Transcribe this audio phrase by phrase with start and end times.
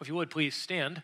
[0.00, 1.02] If you would, please stand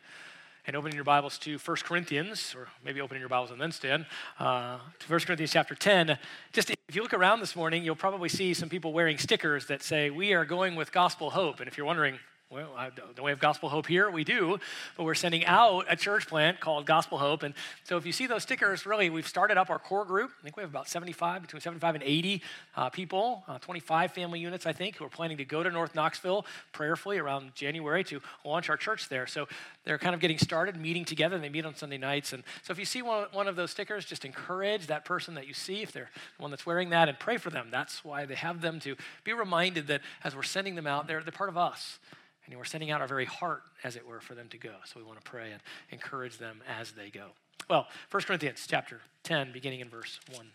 [0.69, 4.07] and open your Bibles to 1 Corinthians, or maybe open your Bibles and then stand,
[4.39, 6.17] uh, to 1 Corinthians chapter 10.
[6.53, 9.83] Just if you look around this morning, you'll probably see some people wearing stickers that
[9.83, 11.59] say, We are going with gospel hope.
[11.59, 12.21] And if you're wondering,
[12.55, 12.71] well,
[13.17, 14.09] don't we have Gospel Hope here?
[14.09, 14.61] We do,
[14.97, 17.43] but we're sending out a church plant called Gospel Hope.
[17.43, 17.53] And
[17.83, 20.31] so if you see those stickers, really, we've started up our core group.
[20.39, 22.43] I think we have about 75, between 75 and 80
[22.77, 25.97] uh, people, uh, 25 family units, I think, who are planning to go to North
[25.97, 29.27] Knoxville prayerfully around January to launch our church there.
[29.27, 29.49] So
[29.85, 31.35] they're kind of getting started, meeting together.
[31.35, 32.33] and They meet on Sunday nights.
[32.33, 35.49] And so if you see one, one of those stickers, just encourage that person that
[35.49, 37.67] you see, if they're the one that's wearing that, and pray for them.
[37.73, 38.95] That's why they have them to
[39.25, 41.99] be reminded that as we're sending them out, they're, they're part of us.
[42.47, 44.75] And we're sending out our very heart, as it were, for them to go.
[44.85, 47.29] So we want to pray and encourage them as they go.
[47.69, 50.47] Well, 1 Corinthians chapter 10, beginning in verse 1.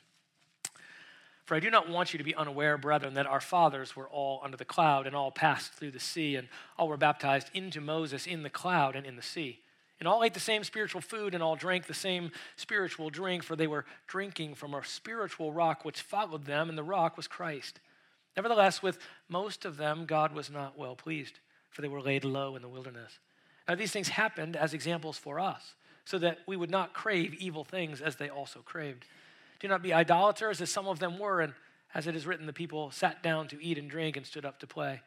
[1.46, 4.40] For I do not want you to be unaware, brethren, that our fathers were all
[4.44, 8.28] under the cloud and all passed through the sea, and all were baptized into Moses
[8.28, 9.60] in the cloud and in the sea.
[10.00, 13.56] And all ate the same spiritual food and all drank the same spiritual drink, for
[13.56, 17.80] they were drinking from a spiritual rock which followed them, and the rock was Christ.
[18.38, 21.40] Nevertheless, with most of them, God was not well pleased
[21.80, 23.20] for they were laid low in the wilderness.
[23.66, 27.64] Now, these things happened as examples for us, so that we would not crave evil
[27.64, 29.06] things as they also craved.
[29.62, 31.54] Do not be idolaters, as some of them were, and
[31.96, 34.60] as it is written, the people sat down to eat and drink and stood up
[34.60, 35.00] to play.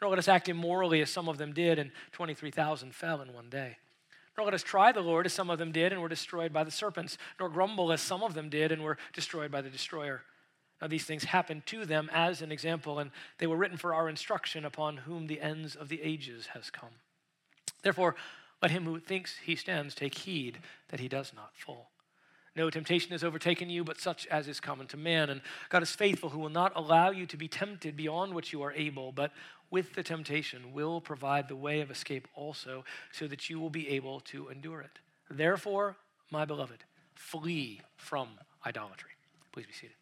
[0.00, 3.50] Nor let us act immorally, as some of them did, and 23,000 fell in one
[3.50, 3.76] day.
[4.38, 6.64] Nor let us try the Lord, as some of them did, and were destroyed by
[6.64, 7.18] the serpents.
[7.38, 10.22] Nor grumble, as some of them did, and were destroyed by the destroyer.
[10.84, 14.06] Now, these things happened to them as an example, and they were written for our
[14.06, 16.90] instruction upon whom the ends of the ages has come.
[17.82, 18.16] Therefore,
[18.60, 21.90] let him who thinks he stands take heed that he does not fall.
[22.54, 25.30] No temptation has overtaken you, but such as is common to man.
[25.30, 25.40] And
[25.70, 28.72] God is faithful, who will not allow you to be tempted beyond what you are
[28.72, 29.32] able, but
[29.70, 33.88] with the temptation will provide the way of escape also, so that you will be
[33.88, 34.98] able to endure it.
[35.30, 35.96] Therefore,
[36.30, 38.28] my beloved, flee from
[38.66, 39.12] idolatry.
[39.50, 39.96] Please be seated.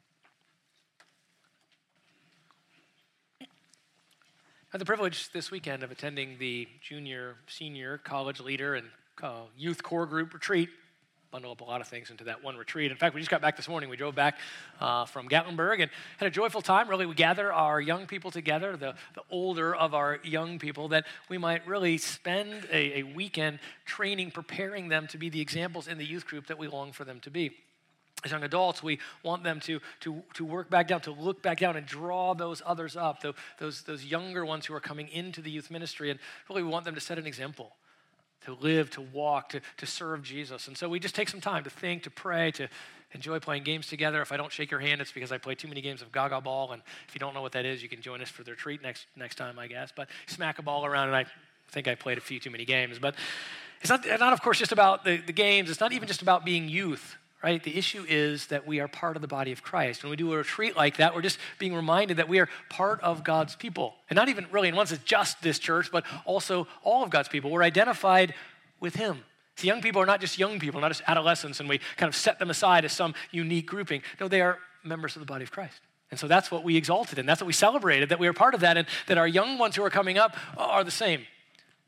[4.72, 8.87] I had the privilege this weekend of attending the junior, senior college leader and
[9.22, 10.71] uh, youth core group retreat.
[11.31, 12.91] Bundle up a lot of things into that one retreat.
[12.91, 13.91] In fact, we just got back this morning.
[13.91, 14.38] We drove back
[14.81, 16.88] uh, from Gatlinburg and had a joyful time.
[16.88, 21.05] Really, we gather our young people together, the, the older of our young people, that
[21.28, 25.99] we might really spend a, a weekend training, preparing them to be the examples in
[25.99, 27.53] the youth group that we long for them to be
[28.25, 31.59] as young adults, we want them to, to, to work back down, to look back
[31.59, 35.41] down and draw those others up, the, those, those younger ones who are coming into
[35.43, 36.10] the youth ministry.
[36.10, 37.72] And really, we want them to set an example,
[38.44, 40.69] to live, to walk, to, to serve Jesus.
[40.69, 42.69] And so we just take some time to think, to pray, to
[43.12, 44.22] enjoy playing games together.
[44.22, 46.41] If I don't shake your hand, it's because I play too many games of Gaga
[46.41, 46.72] Ball.
[46.72, 48.82] And if you don't know what that is, you can join us for the retreat
[48.82, 49.93] next, next time, I guess.
[49.94, 51.27] But smack a ball around, and I
[51.71, 52.99] think I played a few too many games.
[52.99, 53.16] But
[53.81, 55.69] it's not, not of course, just about the, the games.
[55.71, 57.62] It's not even just about being youth right?
[57.62, 60.03] The issue is that we are part of the body of Christ.
[60.03, 63.00] When we do a retreat like that, we're just being reminded that we are part
[63.00, 63.94] of God's people.
[64.08, 67.28] And not even really in one sense just this church, but also all of God's
[67.28, 67.50] people.
[67.50, 68.34] We're identified
[68.81, 69.25] with Him.
[69.56, 72.16] See, young people are not just young people, not just adolescents, and we kind of
[72.16, 74.02] set them aside as some unique grouping.
[74.20, 75.81] No, they are members of the body of Christ.
[76.10, 78.54] And so that's what we exalted and that's what we celebrated, that we are part
[78.54, 81.22] of that, and that our young ones who are coming up are the same.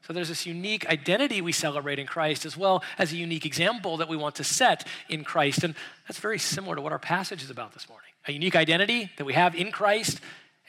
[0.07, 3.97] So there's this unique identity we celebrate in Christ, as well as a unique example
[3.97, 5.65] that we want to set in Christ.
[5.65, 5.75] And
[6.07, 9.25] that's very similar to what our passage is about this morning a unique identity that
[9.25, 10.19] we have in Christ,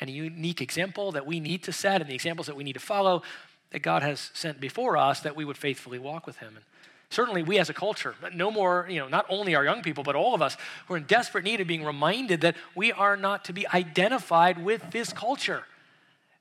[0.02, 2.74] and a unique example that we need to set, and the examples that we need
[2.74, 3.24] to follow
[3.72, 6.56] that God has sent before us that we would faithfully walk with Him.
[6.56, 6.66] And
[7.10, 10.16] certainly we as a culture, no more, you know, not only our young people, but
[10.16, 10.58] all of us,
[10.90, 14.92] we're in desperate need of being reminded that we are not to be identified with
[14.92, 15.64] this culture.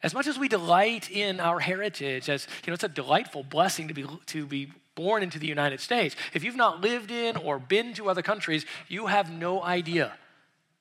[0.04, 3.88] As much as we delight in our heritage, as you know, it's a delightful blessing
[3.88, 6.15] to be to be born into the United States.
[6.34, 10.12] If you've not lived in or been to other countries, you have no idea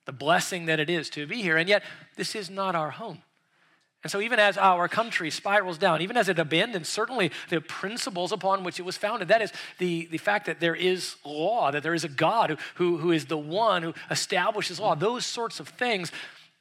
[0.04, 1.56] the blessing that it is to be here.
[1.56, 1.82] And yet,
[2.16, 3.22] this is not our home.
[4.02, 8.30] And so, even as our country spirals down, even as it abandons certainly the principles
[8.30, 11.82] upon which it was founded, that is the, the fact that there is law, that
[11.82, 15.68] there is a God who, who, is the one who establishes law, those sorts of
[15.68, 16.12] things,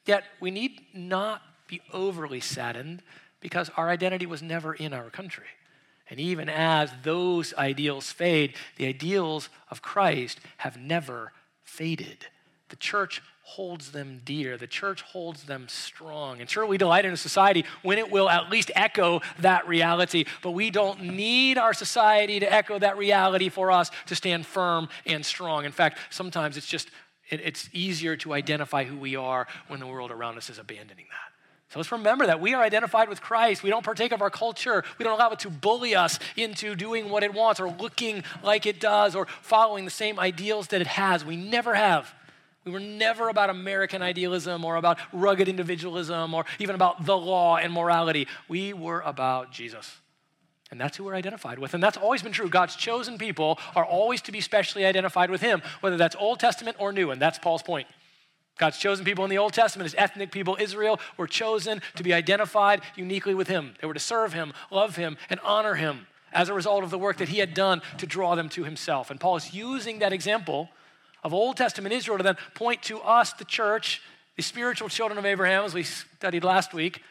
[0.06, 1.42] yet we need not
[1.74, 3.02] be overly saddened
[3.40, 5.48] because our identity was never in our country.
[6.10, 11.32] And even as those ideals fade, the ideals of Christ have never
[11.64, 12.28] faded.
[12.70, 14.56] The church holds them dear.
[14.58, 16.42] The church holds them strong.
[16.42, 20.26] And sure, we delight in a society when it will at least echo that reality,
[20.44, 24.90] but we don't need our society to echo that reality for us to stand firm
[25.08, 25.66] and strong.
[25.66, 26.90] In fact, sometimes it's just,
[27.30, 31.33] it's easier to identify who we are when the world around us is abandoning that.
[31.74, 33.64] So let's remember that we are identified with Christ.
[33.64, 34.84] We don't partake of our culture.
[35.00, 38.68] We don't allow it to bully us into doing what it wants or looking like
[38.68, 41.26] it does or following the same ideals that it has.
[41.26, 42.14] We never have.
[42.64, 47.58] We were never about American idealism or about rugged individualism or even about the law
[47.58, 48.28] and morality.
[48.48, 49.98] We were about Jesus.
[50.70, 51.74] And that's who we're identified with.
[51.74, 52.50] And that's always been true.
[52.50, 56.78] God's chosen people are always to be specially identified with Him, whether that's Old Testament
[56.80, 57.10] or New.
[57.10, 57.88] And that's Paul's point.
[58.58, 62.14] God's chosen people in the Old Testament, his ethnic people, Israel, were chosen to be
[62.14, 63.74] identified uniquely with him.
[63.82, 67.00] They were to serve him, love him, and honor him as a result of the
[67.00, 69.10] work that he had done to draw them to himself.
[69.10, 70.70] And Paul is using that example
[71.24, 74.02] of Old Testament Israel to then point to us, the church,
[74.36, 77.02] the spiritual children of Abraham, as we studied last week,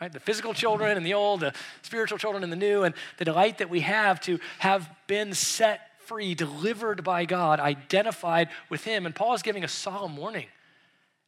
[0.00, 0.12] right?
[0.12, 3.58] The physical children in the old, the spiritual children in the new, and the delight
[3.58, 9.04] that we have to have been set free, delivered by God, identified with him.
[9.04, 10.46] And Paul is giving a solemn warning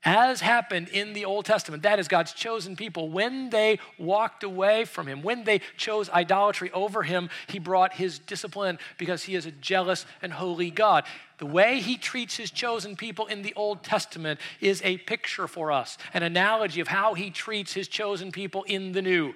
[0.05, 1.83] as happened in the Old Testament.
[1.83, 3.09] That is God's chosen people.
[3.09, 8.19] When they walked away from Him, when they chose idolatry over Him, He brought His
[8.19, 11.05] discipline because He is a jealous and holy God.
[11.39, 15.71] The way He treats His chosen people in the Old Testament is a picture for
[15.71, 19.35] us, an analogy of how He treats His chosen people in the New.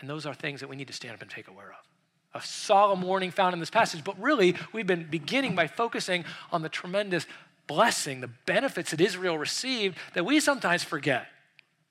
[0.00, 1.88] And those are things that we need to stand up and take aware of
[2.34, 6.62] a solemn warning found in this passage, but really we've been beginning by focusing on
[6.62, 7.26] the tremendous
[7.68, 11.28] blessing, the benefits that Israel received that we sometimes forget.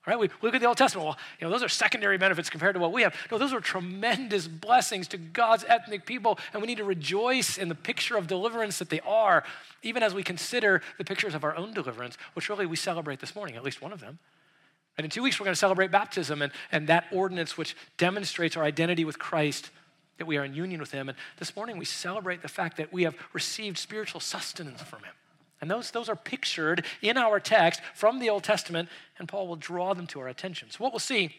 [0.06, 0.18] Right?
[0.18, 1.06] We look at the Old Testament.
[1.06, 3.14] Well, you know, those are secondary benefits compared to what we have.
[3.30, 7.68] No, those are tremendous blessings to God's ethnic people, and we need to rejoice in
[7.68, 9.44] the picture of deliverance that they are,
[9.84, 13.36] even as we consider the pictures of our own deliverance, which really we celebrate this
[13.36, 14.18] morning, at least one of them.
[14.98, 18.56] And in two weeks, we're going to celebrate baptism and, and that ordinance which demonstrates
[18.56, 19.72] our identity with Christ,
[20.20, 21.10] that we are in union with Him.
[21.10, 25.14] And this morning, we celebrate the fact that we have received spiritual sustenance from Him.
[25.60, 29.56] And those, those are pictured in our text from the Old Testament, and Paul will
[29.56, 30.70] draw them to our attention.
[30.70, 31.36] So, what we'll see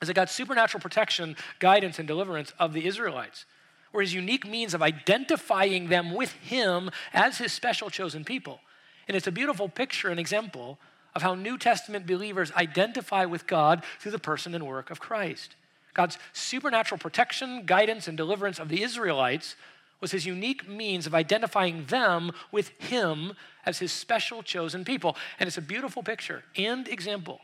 [0.00, 3.44] is that God's supernatural protection, guidance, and deliverance of the Israelites
[3.92, 8.60] were his unique means of identifying them with him as his special chosen people.
[9.08, 10.78] And it's a beautiful picture and example
[11.14, 15.56] of how New Testament believers identify with God through the person and work of Christ.
[15.92, 19.56] God's supernatural protection, guidance, and deliverance of the Israelites
[20.00, 23.34] was his unique means of identifying them with him
[23.66, 25.16] as his special chosen people.
[25.38, 27.40] And it's a beautiful picture and example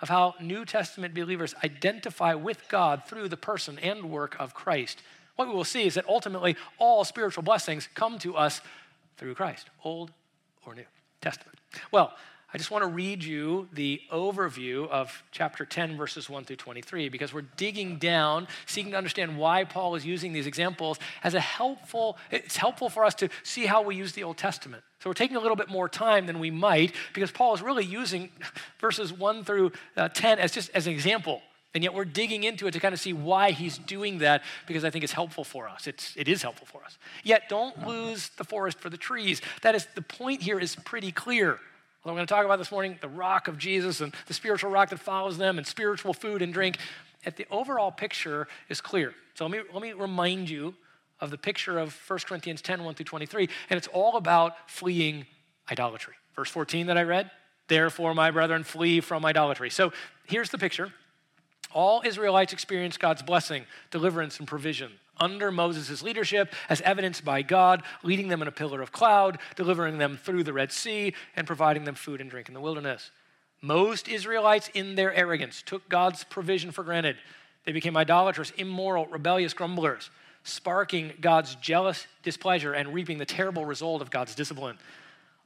[0.00, 5.02] of how New Testament believers identify with God through the person and work of Christ.
[5.36, 8.60] What we will see is that ultimately all spiritual blessings come to us
[9.16, 10.10] through Christ, Old
[10.64, 10.84] or New
[11.20, 11.58] Testament.
[11.92, 12.14] Well,
[12.52, 17.08] I just want to read you the overview of chapter 10, verses 1 through 23,
[17.08, 21.40] because we're digging down, seeking to understand why Paul is using these examples as a
[21.40, 24.82] helpful, it's helpful for us to see how we use the Old Testament.
[24.98, 27.84] So we're taking a little bit more time than we might, because Paul is really
[27.84, 28.30] using
[28.80, 31.42] verses 1 through uh, 10 as just as an example.
[31.72, 34.84] And yet we're digging into it to kind of see why he's doing that because
[34.84, 35.86] I think it's helpful for us.
[35.86, 36.98] It's, it is helpful for us.
[37.22, 39.40] Yet don't lose the forest for the trees.
[39.62, 41.60] That is, the point here is pretty clear.
[42.02, 44.70] What I'm going to talk about this morning the rock of Jesus and the spiritual
[44.70, 46.78] rock that follows them and spiritual food and drink.
[47.26, 49.12] At the overall picture is clear.
[49.34, 50.74] So let me, let me remind you
[51.20, 53.48] of the picture of 1 Corinthians 10 1 through 23.
[53.68, 55.26] And it's all about fleeing
[55.70, 56.14] idolatry.
[56.34, 57.30] Verse 14 that I read,
[57.68, 59.68] therefore, my brethren, flee from idolatry.
[59.68, 59.92] So
[60.24, 60.90] here's the picture.
[61.72, 67.82] All Israelites experienced God's blessing, deliverance, and provision under Moses' leadership, as evidenced by God,
[68.02, 71.84] leading them in a pillar of cloud, delivering them through the Red Sea, and providing
[71.84, 73.10] them food and drink in the wilderness.
[73.60, 77.16] Most Israelites, in their arrogance, took God's provision for granted.
[77.66, 80.10] They became idolatrous, immoral, rebellious grumblers,
[80.42, 84.78] sparking God's jealous displeasure and reaping the terrible result of God's discipline.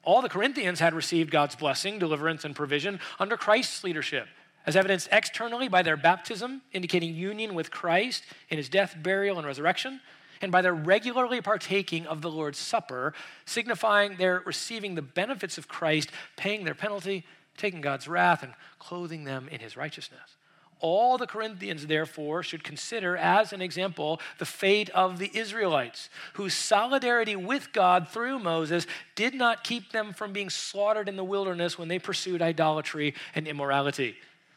[0.05, 4.29] All the Corinthians had received God's blessing, deliverance, and provision under Christ's leadership
[4.67, 9.47] as evidenced externally by their baptism, indicating union with Christ in his death, burial, and
[9.47, 10.01] resurrection,
[10.41, 13.15] and by their regularly partaking of the Lord's Supper,
[13.47, 17.25] signifying their receiving the benefits of Christ, paying their penalty,
[17.57, 20.37] taking God's wrath, and clothing them in his righteousness.
[20.81, 26.53] All the Corinthians, therefore, should consider as an example the fate of the Israelites, whose
[26.53, 31.79] solidarity with God through Moses did not keep them from being slaughtered in the wilderness
[31.79, 34.17] when they pursued idolatry and immorality.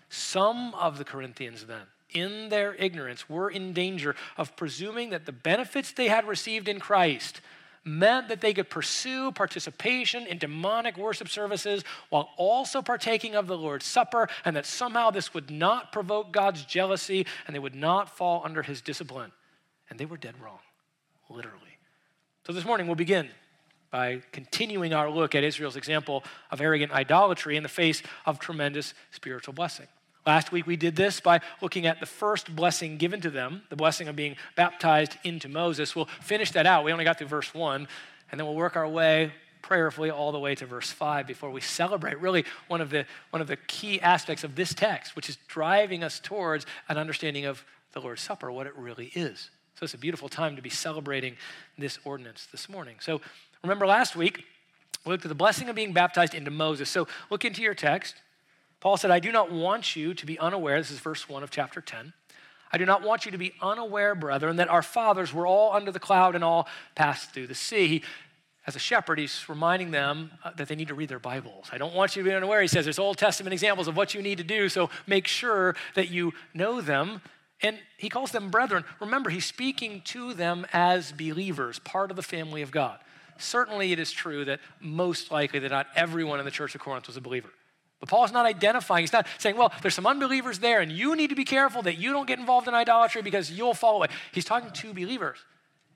[0.10, 5.32] Some of the Corinthians, then, in their ignorance, were in danger of presuming that the
[5.32, 7.42] benefits they had received in Christ
[7.88, 13.58] meant that they could pursue participation in demonic worship services while also partaking of the
[13.58, 18.16] Lord's Supper, and that somehow this would not provoke God's jealousy and they would not
[18.16, 19.32] fall under his discipline.
[19.90, 20.60] And they were dead wrong,
[21.30, 21.78] literally.
[22.46, 23.30] So this morning we'll begin
[23.90, 28.94] by continuing our look at Israel's example of arrogant idolatry in the face of tremendous
[29.12, 29.88] spiritual blessing.
[30.28, 33.78] Last week we did this by looking at the first blessing given to them, the
[33.78, 35.96] blessing of being baptized into Moses.
[35.96, 36.84] We'll finish that out.
[36.84, 37.88] We only got through verse 1,
[38.30, 39.32] and then we'll work our way
[39.62, 42.20] prayerfully all the way to verse 5 before we celebrate.
[42.20, 46.04] Really one of the one of the key aspects of this text which is driving
[46.04, 49.50] us towards an understanding of the lord's supper what it really is.
[49.76, 51.38] So it's a beautiful time to be celebrating
[51.78, 52.98] this ordinance this morning.
[53.00, 53.22] So
[53.64, 54.44] remember last week
[55.06, 56.90] we looked at the blessing of being baptized into moses.
[56.90, 58.16] So look into your text
[58.80, 61.52] paul said i do not want you to be unaware this is verse 1 of
[61.52, 62.14] chapter 10
[62.72, 65.92] I do not want you to be unaware, brethren, that our fathers were all under
[65.92, 68.04] the cloud and all passed through the sea.
[68.66, 71.70] As a shepherd, he's reminding them uh, that they need to read their Bibles.
[71.72, 72.62] I don't want you to be unaware.
[72.62, 75.76] He says there's Old Testament examples of what you need to do, so make sure
[75.96, 77.22] that you know them.
[77.62, 78.84] And he calls them brethren.
[79.00, 83.00] Remember, he's speaking to them as believers, part of the family of God.
[83.40, 87.08] Certainly, it is true that most likely that not everyone in the church of Corinth
[87.08, 87.50] was a believer.
[88.00, 91.30] But Paul's not identifying, he's not saying, well, there's some unbelievers there, and you need
[91.32, 94.08] to be careful that you don't get involved in idolatry because you'll fall away.
[94.32, 95.40] He's talking to believers.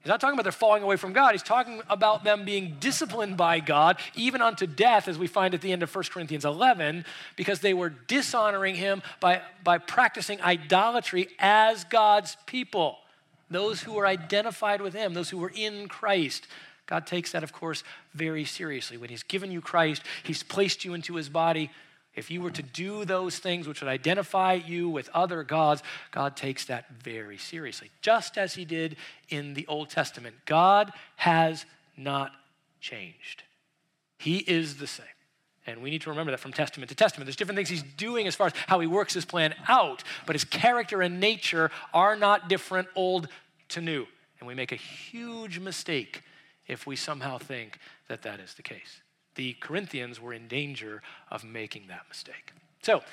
[0.01, 1.34] He's not talking about they're falling away from God.
[1.34, 5.62] He's talking about them being disciplined by God, even unto death, as we find at
[5.62, 7.05] the end of 1 Corinthians 11,
[7.36, 12.98] because they were dishonoring him by, by practicing idolatry as God's people.
[13.51, 16.48] Those who were identified with him, those who were in Christ.
[16.88, 17.84] God takes that, of course,
[18.15, 18.98] very seriously.
[18.98, 21.70] When he's given you Christ, he's placed you into his body.
[22.13, 26.36] If you were to do those things which would identify you with other gods, God
[26.36, 28.98] takes that very seriously, just as he did
[29.30, 30.36] in the Old Testament.
[30.46, 31.65] God has
[31.96, 32.32] not
[32.80, 33.44] changed,
[34.18, 35.06] he is the same.
[35.68, 37.27] And we need to remember that from testament to testament.
[37.27, 40.34] There's different things he's doing as far as how he works his plan out, but
[40.34, 43.27] his character and nature are not different, old
[43.70, 44.08] to new.
[44.39, 46.24] And we make a huge mistake
[46.68, 47.77] if we somehow think
[48.08, 49.01] that that is the case
[49.36, 52.54] the Corinthians were in danger of making that mistake.
[52.82, 53.04] So,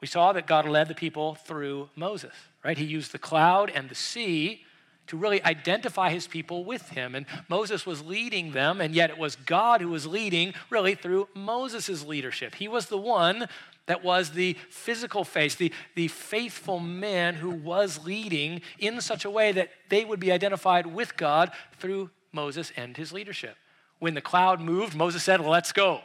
[0.00, 2.32] we saw that God led the people through Moses,
[2.64, 2.78] right?
[2.78, 4.64] He used the cloud and the sea
[5.08, 7.14] to really identify his people with him.
[7.14, 11.28] And Moses was leading them, and yet it was God who was leading really through
[11.34, 12.54] Moses' leadership.
[12.54, 13.48] He was the one
[13.86, 19.30] that was the physical face, the, the faithful man who was leading in such a
[19.30, 23.56] way that they would be identified with God through Moses and his leadership.
[23.98, 26.02] When the cloud moved, Moses said, Let's go.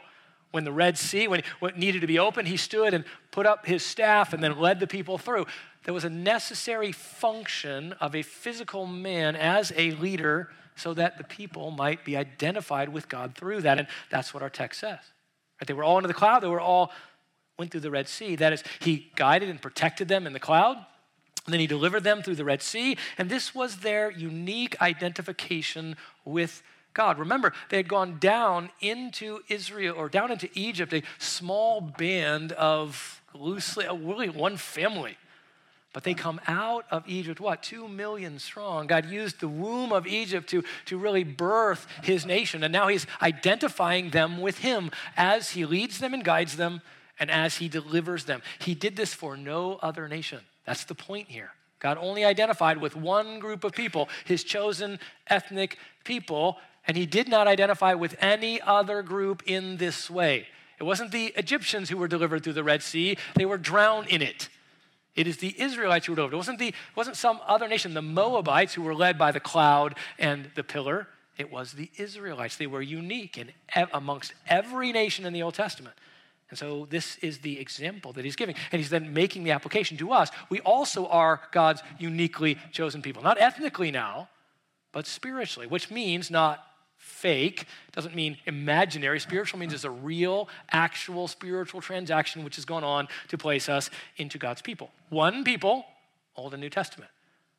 [0.50, 3.66] When the Red Sea, when what needed to be opened, he stood and put up
[3.66, 5.46] his staff and then led the people through.
[5.82, 11.24] There was a necessary function of a physical man as a leader so that the
[11.24, 13.78] people might be identified with God through that.
[13.78, 14.98] And that's what our text says.
[15.60, 15.66] Right?
[15.66, 16.92] They were all under the cloud, they were all
[17.58, 18.36] went through the Red Sea.
[18.36, 20.76] That is, he guided and protected them in the cloud.
[21.46, 22.96] And then he delivered them through the Red Sea.
[23.18, 26.62] And this was their unique identification with
[26.94, 27.18] God.
[27.18, 33.20] Remember, they had gone down into Israel or down into Egypt, a small band of
[33.34, 35.16] loosely, really one family.
[35.92, 38.88] But they come out of Egypt, what, two million strong.
[38.88, 42.64] God used the womb of Egypt to, to really birth his nation.
[42.64, 46.80] And now he's identifying them with him as he leads them and guides them
[47.20, 48.42] and as he delivers them.
[48.58, 50.40] He did this for no other nation.
[50.66, 51.50] That's the point here.
[51.78, 54.98] God only identified with one group of people, his chosen
[55.28, 60.46] ethnic people, and he did not identify with any other group in this way.
[60.78, 64.22] It wasn't the Egyptians who were delivered through the Red Sea, they were drowned in
[64.22, 64.48] it.
[65.14, 66.34] It is the Israelites who were delivered.
[66.34, 69.40] It wasn't, the, it wasn't some other nation, the Moabites, who were led by the
[69.40, 71.06] cloud and the pillar.
[71.38, 72.56] It was the Israelites.
[72.56, 73.50] They were unique in,
[73.92, 75.94] amongst every nation in the Old Testament.
[76.50, 78.56] And so this is the example that he's giving.
[78.72, 80.30] And he's then making the application to us.
[80.50, 83.22] We also are God's uniquely chosen people.
[83.22, 84.28] Not ethnically now,
[84.92, 86.64] but spiritually, which means not
[87.04, 89.20] fake doesn't mean imaginary.
[89.20, 93.90] Spiritual means it's a real, actual spiritual transaction which has gone on to place us
[94.16, 94.90] into God's people.
[95.10, 95.84] One people,
[96.34, 97.10] Old and New Testament,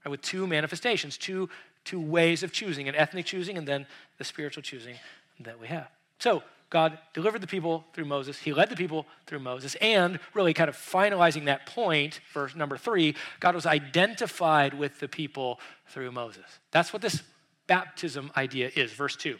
[0.04, 1.50] right, with two manifestations, two,
[1.84, 3.86] two ways of choosing an ethnic choosing and then
[4.18, 4.96] the spiritual choosing
[5.40, 5.88] that we have.
[6.20, 8.40] So, God delivered the people through Moses.
[8.40, 9.75] He led the people through Moses.
[9.75, 15.08] And really, kind of finalizing that point, verse number three, God was identified with the
[15.08, 16.44] people through Moses.
[16.72, 17.22] That's what this
[17.68, 18.92] baptism idea is.
[18.94, 19.38] Verse 2.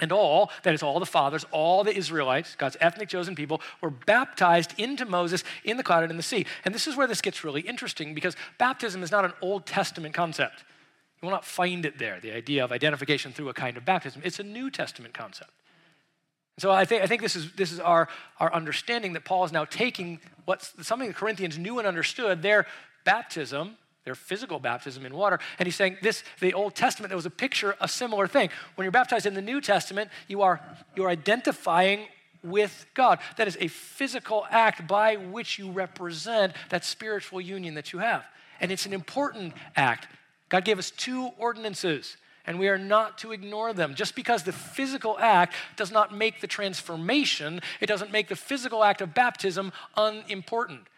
[0.00, 3.90] And all, that is, all the fathers, all the Israelites, God's ethnic chosen people, were
[3.90, 6.46] baptized into Moses in the cloud and in the sea.
[6.64, 10.14] And this is where this gets really interesting because baptism is not an Old Testament
[10.14, 10.64] concept.
[11.20, 14.22] You will not find it there, the idea of identification through a kind of baptism.
[14.24, 15.50] It's a New Testament concept.
[16.58, 19.52] So I think, I think this is, this is our, our understanding that Paul is
[19.52, 22.66] now taking what's something the Corinthians knew and understood, their
[23.04, 25.38] baptism, their physical baptism in water.
[25.58, 28.50] And he's saying this, the Old Testament, there was a picture, a similar thing.
[28.74, 30.60] When you're baptized in the New Testament, you are,
[30.96, 32.06] you're identifying
[32.42, 33.18] with God.
[33.36, 38.24] That is a physical act by which you represent that spiritual union that you have.
[38.60, 40.08] And it's an important act.
[40.48, 42.16] God gave us two ordinances,
[42.46, 43.94] and we are not to ignore them.
[43.94, 48.82] Just because the physical act does not make the transformation, it doesn't make the physical
[48.82, 50.88] act of baptism unimportant.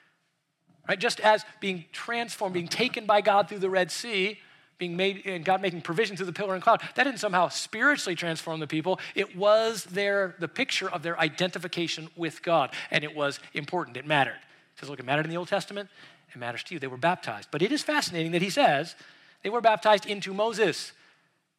[0.89, 0.99] Right?
[0.99, 4.39] Just as being transformed, being taken by God through the Red Sea,
[4.79, 8.17] being made and God making provision through the pillar and cloud, that didn't somehow spiritually
[8.17, 8.99] transform the people.
[9.15, 13.97] It was their the picture of their identification with God, and it was important.
[13.97, 14.39] It mattered.
[14.75, 15.89] He says, look, it mattered in the Old Testament.
[16.35, 16.81] It matters to you.
[16.81, 17.49] They were baptized.
[17.53, 18.97] But it is fascinating that he says
[19.45, 20.93] they were baptized into Moses.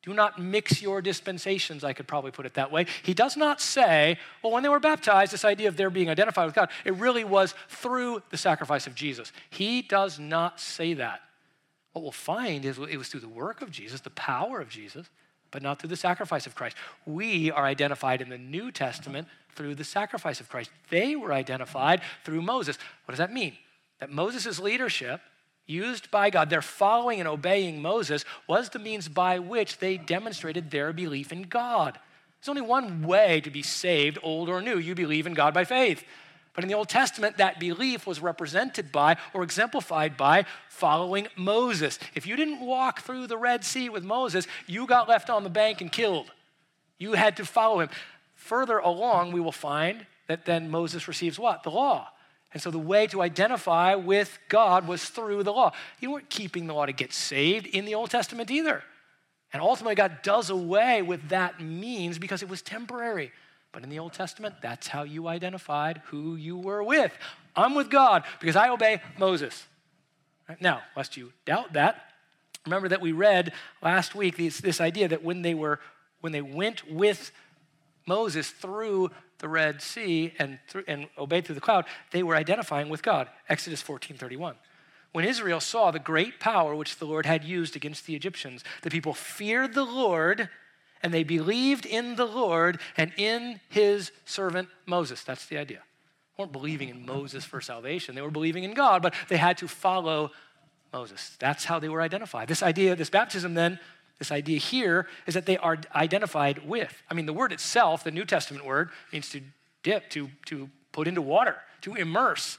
[0.03, 2.85] Do not mix your dispensations, I could probably put it that way.
[3.03, 6.45] He does not say, well, when they were baptized, this idea of their being identified
[6.45, 9.31] with God, it really was through the sacrifice of Jesus.
[9.49, 11.21] He does not say that.
[11.93, 15.09] What we'll find is it was through the work of Jesus, the power of Jesus,
[15.51, 16.75] but not through the sacrifice of Christ.
[17.05, 20.71] We are identified in the New Testament through the sacrifice of Christ.
[20.89, 22.77] They were identified through Moses.
[23.05, 23.53] What does that mean?
[23.99, 25.21] That Moses' leadership,
[25.65, 30.71] used by God, their following and obeying Moses, was the means by which they demonstrated
[30.71, 31.97] their belief in God.
[32.39, 34.77] There's only one way to be saved, old or new.
[34.77, 36.03] You believe in God by faith.
[36.53, 41.97] But in the Old Testament, that belief was represented by or exemplified by following Moses.
[42.13, 45.49] If you didn't walk through the Red Sea with Moses, you got left on the
[45.49, 46.31] bank and killed.
[46.99, 47.89] You had to follow him.
[48.35, 51.63] Further along, we will find that then Moses receives what?
[51.63, 52.09] The law.
[52.53, 55.71] And so the way to identify with God was through the law.
[55.99, 58.83] You weren't keeping the law to get saved in the Old Testament either.
[59.51, 63.31] And ultimately, God does away with that means because it was temporary.
[63.71, 67.11] But in the Old Testament, that's how you identified who you were with.
[67.55, 69.67] I'm with God because I obey Moses.
[70.59, 72.09] Now, lest you doubt that,
[72.65, 75.79] remember that we read last week this, this idea that when they were
[76.21, 77.33] when they went with
[78.05, 82.89] Moses through the Red Sea and, through, and obeyed through the cloud, they were identifying
[82.89, 83.27] with God.
[83.49, 84.55] Exodus 14 31.
[85.11, 88.89] When Israel saw the great power which the Lord had used against the Egyptians, the
[88.89, 90.49] people feared the Lord
[91.03, 95.23] and they believed in the Lord and in his servant Moses.
[95.23, 95.79] That's the idea.
[96.37, 99.57] They weren't believing in Moses for salvation, they were believing in God, but they had
[99.59, 100.31] to follow
[100.91, 101.35] Moses.
[101.39, 102.47] That's how they were identified.
[102.47, 103.79] This idea, this baptism, then,
[104.19, 107.01] this idea here is that they are identified with.
[107.09, 109.41] I mean, the word itself, the New Testament word, means to
[109.81, 112.57] dip, to, to put into water, to immerse.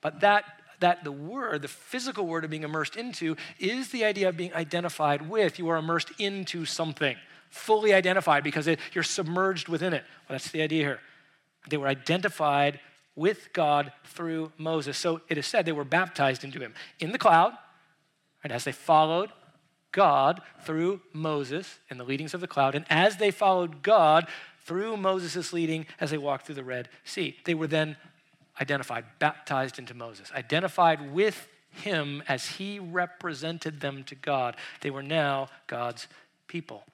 [0.00, 0.44] But that
[0.82, 4.52] that the word, the physical word of being immersed into, is the idea of being
[4.52, 5.58] identified with.
[5.58, 7.16] You are immersed into something
[7.50, 10.02] fully identified because it, you're submerged within it.
[10.28, 11.00] Well, that's the idea here.
[11.68, 12.80] They were identified
[13.14, 14.96] with God through Moses.
[14.98, 17.52] So it is said they were baptized into him in the cloud,
[18.42, 19.30] and as they followed
[19.92, 24.26] God through Moses in the leadings of the cloud, and as they followed God
[24.64, 27.96] through Moses' leading as they walked through the Red Sea, they were then
[28.60, 34.56] identified, baptized into Moses, identified with him as he represented them to God.
[34.82, 36.06] They were now God's
[36.46, 36.84] people.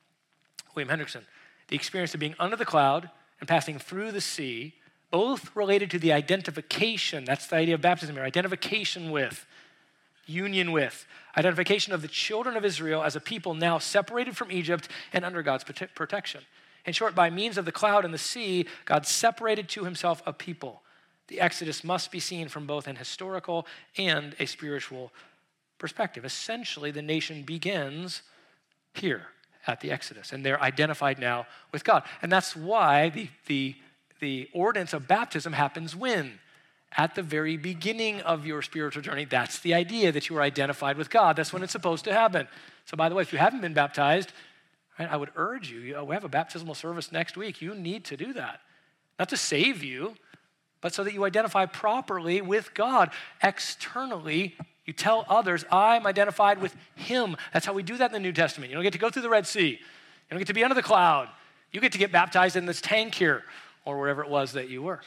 [0.74, 1.22] William Hendriksen,
[1.68, 4.74] The experience of being under the cloud and passing through the sea,
[5.10, 9.46] both related to the identification, that's the idea of baptism here, identification with,
[10.28, 14.88] union with, identification of the children of Israel as a people now separated from Egypt
[15.12, 16.42] and under God's protection.
[16.84, 20.32] In short, by means of the cloud and the sea, God separated to himself a
[20.32, 20.82] people.
[21.28, 25.12] The Exodus must be seen from both an historical and a spiritual
[25.78, 26.24] perspective.
[26.24, 28.22] Essentially, the nation begins
[28.94, 29.26] here
[29.66, 32.02] at the Exodus, and they're identified now with God.
[32.22, 33.74] And that's why the, the,
[34.20, 36.40] the ordinance of baptism happens when?
[36.96, 39.24] At the very beginning of your spiritual journey.
[39.24, 41.36] That's the idea that you are identified with God.
[41.36, 42.48] That's when it's supposed to happen.
[42.86, 44.32] So, by the way, if you haven't been baptized,
[44.98, 47.60] right, I would urge you, uh, we have a baptismal service next week.
[47.60, 48.60] You need to do that.
[49.18, 50.16] Not to save you,
[50.80, 53.10] but so that you identify properly with God
[53.42, 54.56] externally
[54.88, 57.36] you tell others, I'm identified with him.
[57.52, 58.70] That's how we do that in the New Testament.
[58.70, 59.78] You don't get to go through the Red Sea, you
[60.30, 61.28] don't get to be under the cloud.
[61.72, 63.44] You get to get baptized in this tank here
[63.84, 65.02] or wherever it was that you were,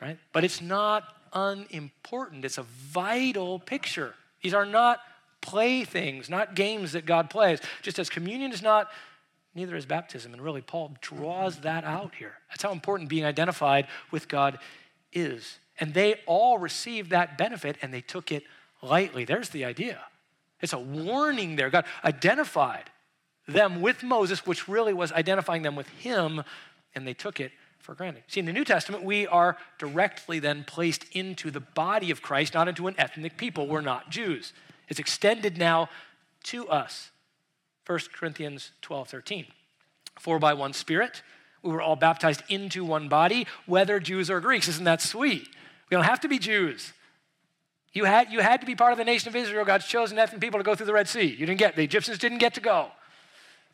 [0.00, 0.16] right?
[0.32, 4.14] But it's not unimportant, it's a vital picture.
[4.42, 5.00] These are not
[5.40, 7.60] playthings, not games that God plays.
[7.82, 8.90] Just as communion is not,
[9.54, 10.32] neither is baptism.
[10.32, 12.34] And really, Paul draws that out here.
[12.50, 14.58] That's how important being identified with God
[15.12, 15.58] is.
[15.80, 18.44] And they all received that benefit and they took it
[18.82, 19.24] lightly.
[19.24, 20.00] There's the idea.
[20.60, 21.70] It's a warning there.
[21.70, 22.90] God identified
[23.46, 26.42] them with Moses, which really was identifying them with him,
[26.94, 28.22] and they took it for granted.
[28.28, 32.54] See, in the New Testament, we are directly then placed into the body of Christ,
[32.54, 33.66] not into an ethnic people.
[33.66, 34.52] We're not Jews.
[34.88, 35.88] It's extended now
[36.44, 37.10] to us.
[37.86, 39.46] 1 Corinthians 12 13.
[40.18, 41.22] For by one Spirit,
[41.62, 44.68] We were all baptized into one body, whether Jews or Greeks.
[44.68, 45.48] Isn't that sweet?
[45.90, 46.92] We don't have to be Jews.
[47.92, 50.40] You had, you had to be part of the nation of Israel, God's chosen ethnic
[50.40, 51.24] people to go through the Red Sea.
[51.24, 52.90] You didn't get, the Egyptians didn't get to go.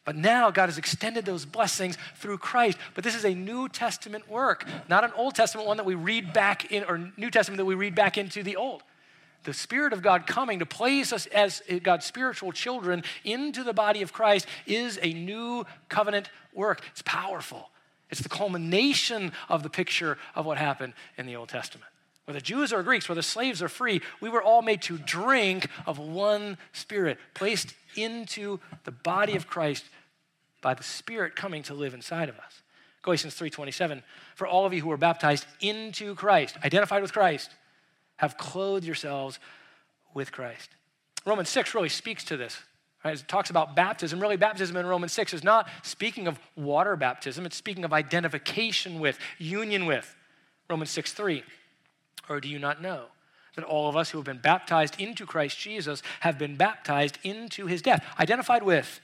[0.05, 2.77] But now God has extended those blessings through Christ.
[2.95, 6.33] But this is a New Testament work, not an Old Testament one that we read
[6.33, 8.83] back in, or New Testament that we read back into the Old.
[9.45, 14.03] The Spirit of God coming to place us as God's spiritual children into the body
[14.03, 16.83] of Christ is a new covenant work.
[16.93, 17.71] It's powerful.
[18.11, 21.91] It's the culmination of the picture of what happened in the Old Testament.
[22.27, 25.99] Whether Jews or Greeks, whether slaves or free, we were all made to drink of
[25.99, 29.85] one Spirit, placed into the body of Christ
[30.65, 32.63] by the Spirit coming to live inside of us.
[33.03, 34.03] Galatians 3:27
[34.35, 37.51] For all of you who are baptized into Christ, identified with Christ,
[38.17, 39.39] have clothed yourselves
[40.15, 40.71] with Christ.
[41.27, 42.59] Romans 6 really speaks to this.
[43.05, 43.21] Right?
[43.21, 44.19] It talks about baptism.
[44.19, 48.99] Really, baptism in Romans 6 is not speaking of water baptism, it's speaking of identification
[48.99, 50.17] with, union with.
[50.71, 51.45] Romans 6 3.
[52.31, 53.05] Or do you not know
[53.57, 57.67] that all of us who have been baptized into Christ Jesus have been baptized into
[57.67, 59.01] his death, identified with,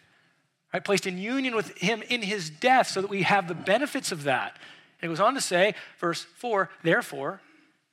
[0.73, 4.13] right, placed in union with him in his death so that we have the benefits
[4.13, 4.57] of that.
[5.01, 7.41] And it goes on to say, verse 4, therefore,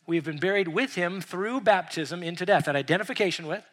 [0.06, 3.64] we have been buried with him through baptism into death, that identification with,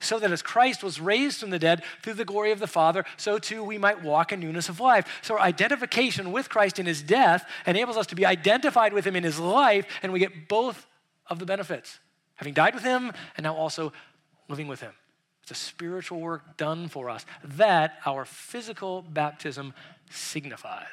[0.00, 3.04] so that as Christ was raised from the dead through the glory of the Father,
[3.16, 5.06] so too we might walk in newness of life.
[5.22, 9.16] So our identification with Christ in his death enables us to be identified with him
[9.16, 10.86] in his life, and we get both
[11.28, 11.98] of the benefits
[12.36, 13.92] having died with him and now also
[14.48, 14.92] living with him.
[15.42, 19.74] It's a spiritual work done for us that our physical baptism
[20.10, 20.86] signifies.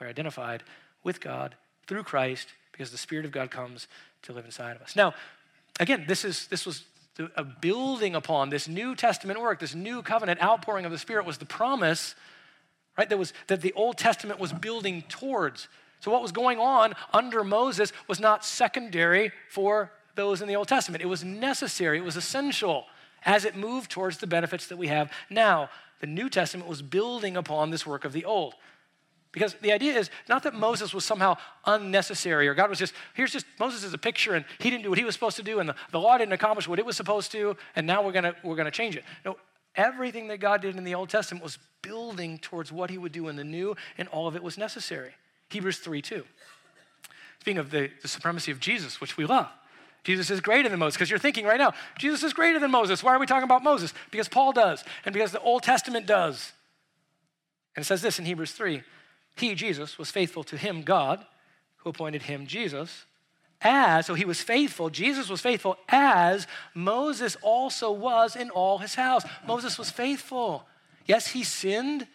[0.00, 0.62] We're identified
[1.02, 1.54] with God
[1.86, 3.88] through Christ because the Spirit of God comes
[4.22, 4.96] to live inside of us.
[4.96, 5.14] Now,
[5.80, 6.84] again, this is this was
[7.34, 11.38] a building upon this New Testament work, this new covenant outpouring of the Spirit was
[11.38, 12.14] the promise,
[12.98, 13.08] right?
[13.08, 15.68] That was that the Old Testament was building towards.
[16.00, 20.68] So, what was going on under Moses was not secondary for those in the Old
[20.68, 21.02] Testament.
[21.02, 22.84] It was necessary, it was essential
[23.26, 25.68] as it moved towards the benefits that we have now.
[26.00, 28.54] The New Testament was building upon this work of the Old.
[29.32, 31.36] Because the idea is not that Moses was somehow
[31.66, 34.88] unnecessary or God was just, here's just, Moses is a picture and he didn't do
[34.88, 36.96] what he was supposed to do and the, the law didn't accomplish what it was
[36.96, 39.04] supposed to and now we're gonna, we're gonna change it.
[39.26, 39.36] No,
[39.74, 43.28] everything that God did in the Old Testament was building towards what he would do
[43.28, 45.12] in the New and all of it was necessary.
[45.50, 46.24] Hebrews 3 2.
[47.40, 49.50] Speaking of the, the supremacy of Jesus, which we love.
[50.06, 50.94] Jesus is greater than Moses.
[50.94, 53.02] Because you're thinking right now, Jesus is greater than Moses.
[53.02, 53.92] Why are we talking about Moses?
[54.12, 56.52] Because Paul does, and because the Old Testament does.
[57.74, 58.84] And it says this in Hebrews 3
[59.34, 61.26] He, Jesus, was faithful to him, God,
[61.78, 63.04] who appointed him, Jesus,
[63.60, 68.94] as, so he was faithful, Jesus was faithful as Moses also was in all his
[68.94, 69.24] house.
[69.44, 70.64] Moses was faithful.
[71.06, 72.06] Yes, he sinned,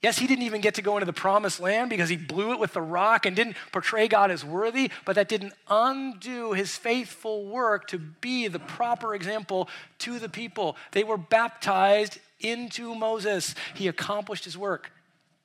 [0.00, 2.60] Yes, he didn't even get to go into the promised land because he blew it
[2.60, 7.46] with the rock and didn't portray God as worthy, but that didn't undo his faithful
[7.46, 9.68] work to be the proper example
[10.00, 10.76] to the people.
[10.92, 13.56] They were baptized into Moses.
[13.74, 14.92] He accomplished his work.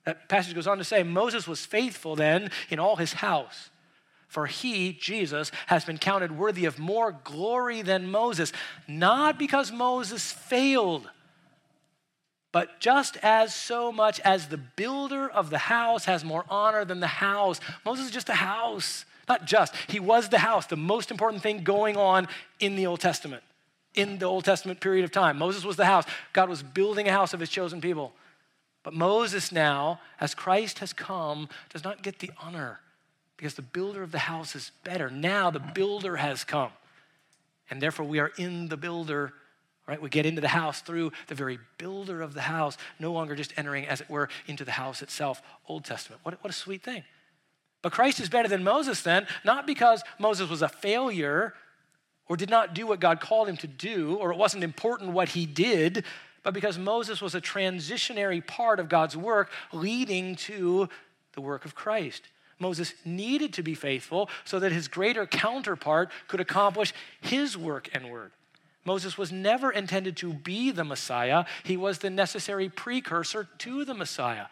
[0.06, 3.72] That passage goes on to say Moses was faithful then in all his house.
[4.28, 8.52] For he, Jesus, has been counted worthy of more glory than Moses,
[8.88, 11.10] not because Moses failed
[12.54, 17.02] but just as so much as the builder of the house has more honor than
[17.02, 19.06] the house, Moses is just a house.
[19.28, 22.28] Not just, he was the house, the most important thing going on
[22.60, 23.42] in the Old Testament,
[23.96, 25.38] in the Old Testament period of time.
[25.40, 26.06] Moses was the house.
[26.32, 28.14] God was building a house of his chosen people.
[28.84, 32.82] But Moses now, as Christ has come, does not get the honor
[33.36, 35.10] because the builder of the house is better.
[35.10, 36.72] Now the builder has come.
[37.70, 39.34] And therefore, we are in the builder
[39.88, 40.02] Right?
[40.02, 43.54] We get into the house through the very builder of the house, no longer just
[43.58, 45.42] entering, as it were, into the house itself.
[45.68, 46.22] Old Testament.
[46.24, 47.04] What, what a sweet thing.
[47.82, 51.54] But Christ is better than Moses then, not because Moses was a failure
[52.28, 55.30] or did not do what God called him to do, or it wasn't important what
[55.30, 56.06] he did,
[56.44, 60.88] but because Moses was a transitionary part of God's work leading to
[61.34, 62.24] the work of Christ.
[62.60, 68.10] Moses needed to be faithful so that his greater counterpart could accomplish his work and
[68.10, 68.32] word.
[68.86, 73.94] Moses was never intended to be the Messiah, he was the necessary precursor to the
[73.94, 74.46] Messiah.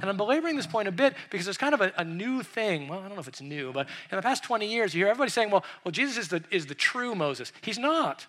[0.00, 2.88] And I'm belaboring this point a bit because it's kind of a, a, new thing.
[2.88, 5.08] Well, I don't know if it's new, but in the past 20 years, you hear
[5.08, 7.50] everybody saying, well, well Jesus is the, is the true Moses.
[7.62, 8.26] He's not.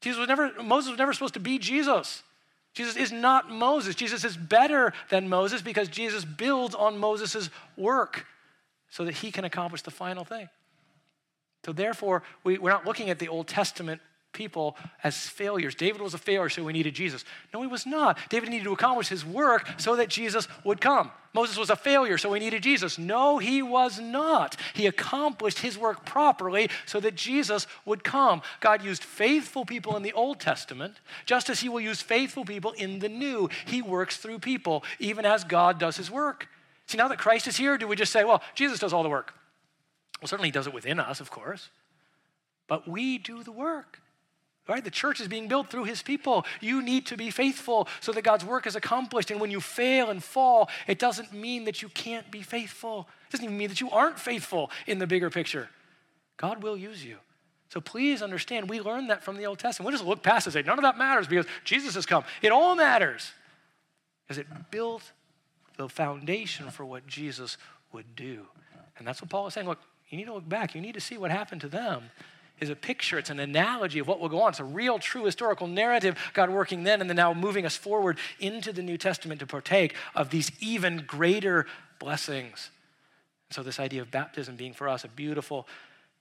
[0.00, 2.22] Jesus was never, Moses was never supposed to be Jesus.
[2.72, 3.94] Jesus is not Moses.
[3.94, 8.26] Jesus is better than Moses because Jesus builds on Moses' work
[8.88, 10.48] so that he can accomplish the final thing.
[11.66, 14.00] So, therefore, we, we're not looking at the Old Testament
[14.38, 15.74] people as failures.
[15.74, 17.24] David was a failure, so we needed Jesus.
[17.52, 18.18] No, he was not.
[18.30, 21.10] David needed to accomplish his work so that Jesus would come.
[21.34, 22.98] Moses was a failure, so we needed Jesus.
[22.98, 24.56] No, he was not.
[24.74, 28.40] He accomplished his work properly so that Jesus would come.
[28.60, 32.72] God used faithful people in the Old Testament, just as he will use faithful people
[32.72, 33.50] in the New.
[33.66, 36.48] He works through people, even as God does his work.
[36.86, 39.08] See, now that Christ is here, do we just say, well, Jesus does all the
[39.08, 39.34] work?
[40.22, 41.70] Well, certainly he does it within us, of course
[42.68, 44.00] but we do the work.
[44.68, 44.84] Right?
[44.84, 46.44] The church is being built through his people.
[46.60, 49.30] You need to be faithful so that God's work is accomplished.
[49.30, 53.08] And when you fail and fall, it doesn't mean that you can't be faithful.
[53.28, 55.70] It doesn't even mean that you aren't faithful in the bigger picture.
[56.36, 57.16] God will use you.
[57.70, 59.86] So please understand, we learned that from the Old Testament.
[59.86, 62.24] We'll just look past it and say, none of that matters because Jesus has come.
[62.42, 63.32] It all matters
[64.26, 65.12] because it built
[65.78, 67.56] the foundation for what Jesus
[67.92, 68.46] would do.
[68.98, 69.66] And that's what Paul is saying.
[69.66, 69.78] Look,
[70.08, 70.74] you need to look back.
[70.74, 72.10] You need to see what happened to them
[72.60, 74.50] is a picture, it's an analogy of what will go on.
[74.50, 78.18] It's a real, true historical narrative, God working then and then now moving us forward
[78.40, 81.66] into the New Testament to partake of these even greater
[81.98, 82.70] blessings.
[83.50, 85.66] so, this idea of baptism being for us a beautiful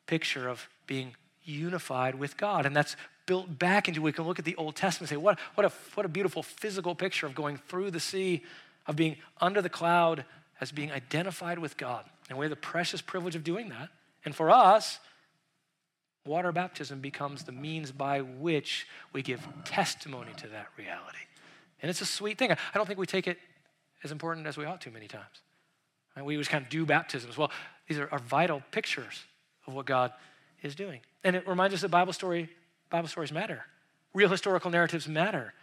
[0.06, 2.66] picture of being unified with God.
[2.66, 2.96] And that's
[3.26, 5.72] built back into, we can look at the Old Testament and say, what, what, a,
[5.94, 8.44] what a beautiful physical picture of going through the sea,
[8.88, 10.26] of being under the cloud
[10.60, 12.06] as being identified with God.
[12.30, 13.90] And we have the precious privilege of doing that.
[14.26, 15.00] And for us,
[16.28, 21.18] water baptism becomes the means by which we give testimony to that reality.
[21.82, 22.52] And it's a sweet thing.
[22.52, 23.38] I don't think we take it
[24.04, 25.42] as important as we ought to many times.
[26.24, 27.38] We just kind of do baptisms.
[27.38, 27.52] Well,
[27.88, 29.24] these are, are vital pictures
[29.68, 30.12] of what God
[30.64, 31.02] is doing.
[31.24, 32.50] And it reminds us that Bible story,
[32.90, 33.66] Bible stories matter.
[34.14, 35.54] Real historical narratives matter.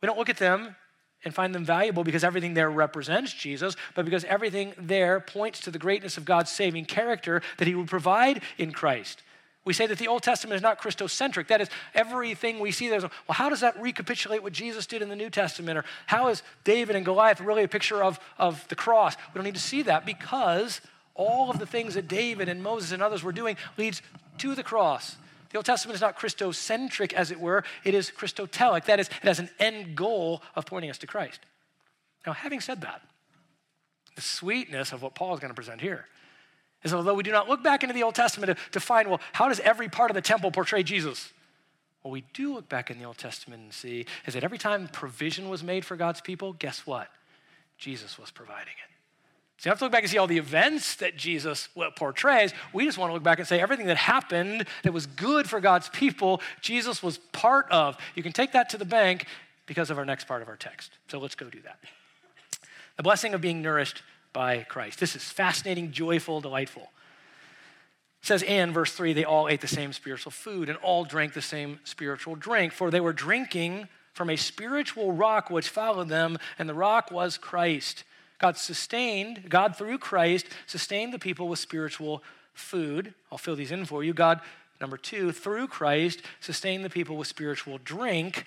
[0.00, 0.76] We don't look at them
[1.24, 5.70] and find them valuable because everything there represents Jesus, but because everything there points to
[5.70, 9.22] the greatness of God's saving character that He would provide in Christ.
[9.68, 11.48] We say that the Old Testament is not Christocentric.
[11.48, 15.02] That is, everything we see there is, well, how does that recapitulate what Jesus did
[15.02, 15.76] in the New Testament?
[15.76, 19.14] Or how is David and Goliath really a picture of, of the cross?
[19.14, 20.80] We don't need to see that because
[21.14, 24.00] all of the things that David and Moses and others were doing leads
[24.38, 25.18] to the cross.
[25.50, 28.86] The Old Testament is not Christocentric, as it were, it is Christotelic.
[28.86, 31.40] That is, it has an end goal of pointing us to Christ.
[32.26, 33.02] Now, having said that,
[34.16, 36.06] the sweetness of what Paul is going to present here
[36.82, 39.20] is although we do not look back into the Old Testament to, to find, well,
[39.32, 41.32] how does every part of the temple portray Jesus?
[42.02, 44.88] What we do look back in the Old Testament and see is that every time
[44.88, 47.08] provision was made for God's people, guess what?
[47.76, 48.88] Jesus was providing it.
[49.58, 52.52] So you have to look back and see all the events that Jesus portrays.
[52.72, 55.60] We just want to look back and say everything that happened that was good for
[55.60, 57.98] God's people, Jesus was part of.
[58.14, 59.26] You can take that to the bank
[59.66, 60.92] because of our next part of our text.
[61.08, 61.80] So let's go do that.
[62.96, 65.00] The blessing of being nourished by Christ.
[65.00, 66.90] This is fascinating, joyful, delightful.
[68.22, 71.34] It says, and verse 3, they all ate the same spiritual food and all drank
[71.34, 76.38] the same spiritual drink, for they were drinking from a spiritual rock which followed them,
[76.58, 78.02] and the rock was Christ.
[78.38, 83.14] God sustained, God through Christ sustained the people with spiritual food.
[83.30, 84.12] I'll fill these in for you.
[84.12, 84.40] God,
[84.80, 88.44] number two, through Christ sustained the people with spiritual drink.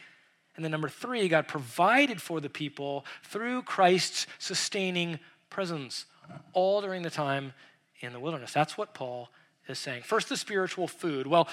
[0.55, 5.19] And then number three, God provided for the people through Christ's sustaining
[5.51, 6.05] presence
[6.53, 7.53] all during the time
[7.99, 8.51] in the wilderness.
[8.51, 9.29] That's what Paul
[9.67, 10.01] is saying.
[10.03, 11.27] First, the spiritual food.
[11.27, 11.47] Well,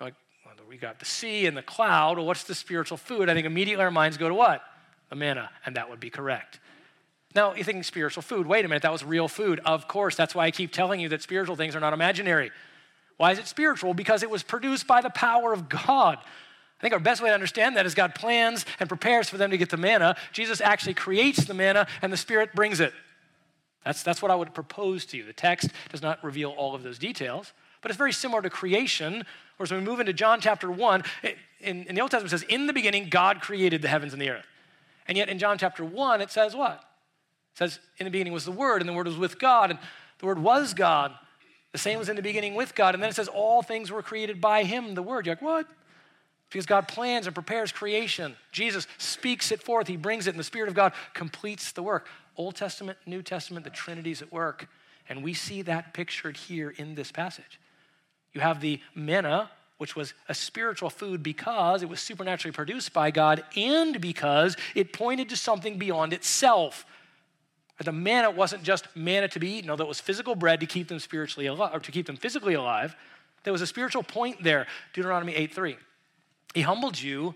[0.00, 0.14] like,
[0.68, 2.16] we got the sea and the cloud.
[2.16, 3.28] Well, what's the spiritual food?
[3.28, 4.62] I think immediately our minds go to what?
[5.10, 6.60] The manna, and that would be correct.
[7.34, 8.46] Now, you're thinking spiritual food.
[8.46, 9.60] Wait a minute, that was real food.
[9.64, 12.50] Of course, that's why I keep telling you that spiritual things are not imaginary.
[13.16, 13.94] Why is it spiritual?
[13.94, 16.18] Because it was produced by the power of God.
[16.18, 19.50] I think our best way to understand that is God plans and prepares for them
[19.50, 20.16] to get the manna.
[20.32, 22.92] Jesus actually creates the manna, and the Spirit brings it.
[23.84, 25.24] That's, that's what I would propose to you.
[25.24, 29.24] The text does not reveal all of those details, but it's very similar to creation.
[29.56, 32.38] Whereas as we move into John chapter 1, it, in, in the Old Testament it
[32.38, 34.46] says, In the beginning, God created the heavens and the earth.
[35.06, 36.84] And yet in John chapter 1, it says what?
[37.54, 39.78] It says, In the beginning was the Word, and the Word was with God, and
[40.18, 41.12] the Word was God.
[41.72, 42.94] The same was in the beginning with God.
[42.94, 45.26] And then it says, All things were created by Him, the Word.
[45.26, 45.66] You're like, What?
[46.50, 48.34] Because God plans and prepares creation.
[48.52, 52.06] Jesus speaks it forth, He brings it, and the Spirit of God completes the work.
[52.38, 54.68] Old Testament, New Testament, the Trinity's at work.
[55.08, 57.58] And we see that pictured here in this passage.
[58.32, 63.10] You have the manna, which was a spiritual food because it was supernaturally produced by
[63.10, 66.86] God and because it pointed to something beyond itself.
[67.82, 70.88] The manna wasn't just manna to be eaten, although it was physical bread to keep
[70.88, 72.94] them spiritually alive or to keep them physically alive.
[73.44, 74.66] There was a spiritual point there.
[74.92, 75.76] Deuteronomy 8:3.
[76.54, 77.34] He humbled you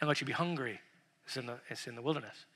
[0.00, 0.80] and let you be hungry.
[1.24, 2.46] It's in the, it's in the wilderness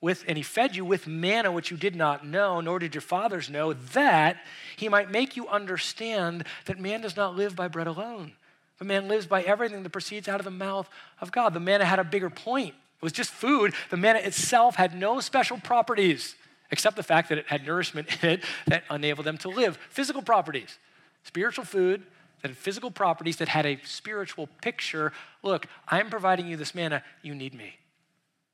[0.00, 3.02] with, and he fed you with manna which you did not know, nor did your
[3.02, 4.38] fathers know, that
[4.76, 8.32] he might make you understand that man does not live by bread alone,
[8.78, 10.88] But man lives by everything that proceeds out of the mouth
[11.20, 11.52] of God.
[11.52, 12.74] The manna had a bigger point.
[12.74, 13.74] It was just food.
[13.90, 16.34] The manna itself had no special properties
[16.70, 19.78] except the fact that it had nourishment in it that enabled them to live.
[19.90, 20.78] Physical properties,
[21.24, 22.02] spiritual food
[22.40, 25.12] that had physical properties that had a spiritual picture.
[25.42, 27.79] Look, I'm providing you this manna, you need me.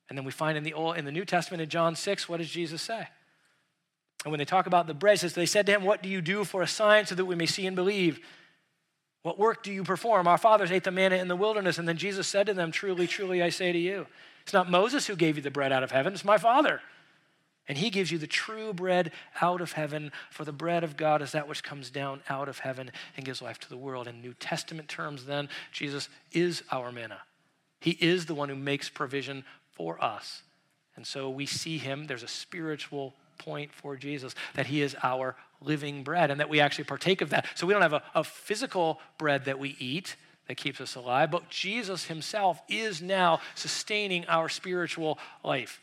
[0.08, 2.38] And then we find in the Old, in the New Testament in John 6, what
[2.38, 3.08] does Jesus say?
[4.24, 6.20] And when they talk about the bread, says, They said to him, What do you
[6.20, 8.20] do for a sign so that we may see and believe?
[9.22, 10.28] What work do you perform?
[10.28, 11.78] Our fathers ate the manna in the wilderness.
[11.78, 14.06] And then Jesus said to them, Truly, truly, I say to you,
[14.42, 16.80] it's not Moses who gave you the bread out of heaven, it's my Father.
[17.68, 21.20] And he gives you the true bread out of heaven, for the bread of God
[21.20, 24.06] is that which comes down out of heaven and gives life to the world.
[24.06, 27.18] In New Testament terms, then, Jesus is our manna.
[27.80, 29.44] He is the one who makes provision
[29.76, 30.42] for us.
[30.96, 35.36] And so we see him, there's a spiritual point for Jesus, that he is our
[35.60, 37.46] living bread and that we actually partake of that.
[37.54, 40.16] So we don't have a, a physical bread that we eat
[40.48, 45.80] that keeps us alive, but Jesus himself is now sustaining our spiritual life.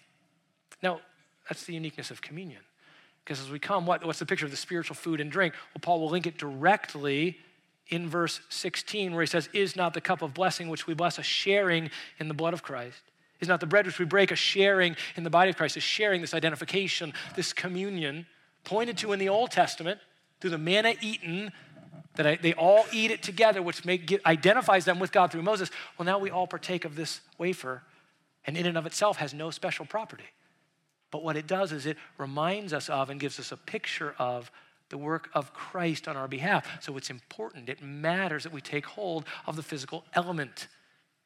[0.82, 1.02] Now,
[1.48, 2.62] that's the uniqueness of communion.
[3.24, 5.54] Because as we come, what, what's the picture of the spiritual food and drink?
[5.74, 7.38] Well, Paul will link it directly
[7.88, 11.18] in verse 16, where he says, Is not the cup of blessing which we bless
[11.18, 13.02] a sharing in the blood of Christ?
[13.44, 15.82] Is not the bread which we break a sharing in the body of Christ, a
[15.82, 18.26] sharing, this identification, this communion,
[18.64, 20.00] pointed to in the Old Testament
[20.40, 21.52] through the manna eaten,
[22.16, 25.42] that I, they all eat it together, which make, get, identifies them with God through
[25.42, 25.72] Moses.
[25.98, 27.84] Well, now we all partake of this wafer,
[28.46, 30.24] and in and of itself has no special property.
[31.12, 34.50] But what it does is it reminds us of and gives us a picture of
[34.88, 36.66] the work of Christ on our behalf.
[36.82, 40.70] So it's important, it matters that we take hold of the physical element